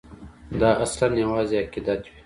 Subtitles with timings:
[0.61, 2.11] دا اصلاً یوازې عقیدت وي.